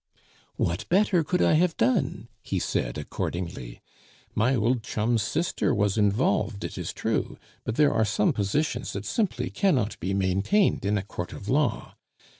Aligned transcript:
"What 0.55 0.89
better 0.89 1.23
could 1.23 1.43
I 1.43 1.53
have 1.53 1.77
done?" 1.77 2.27
he 2.41 2.57
said 2.57 2.97
accordingly. 2.97 3.81
"My 4.33 4.55
old 4.55 4.81
chum's 4.81 5.21
sister 5.21 5.75
was 5.75 5.95
involved, 5.95 6.63
it 6.63 6.75
is 6.75 6.91
true, 6.91 7.37
but 7.65 7.75
there 7.75 7.93
are 7.93 8.03
some 8.03 8.33
positions 8.33 8.93
that 8.93 9.05
simply 9.05 9.51
cannot 9.51 9.99
be 9.99 10.15
maintained 10.15 10.85
in 10.85 10.97
a 10.97 11.03
court 11.03 11.33
of 11.33 11.49
law. 11.49 11.93